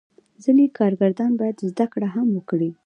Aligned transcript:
ځینې 0.43 0.65
کارګران 0.77 1.31
باید 1.39 1.57
زده 1.69 1.85
کړه 1.93 2.07
هم 2.15 2.27
وکړي. 2.33 2.69